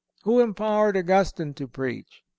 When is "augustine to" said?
0.97-1.67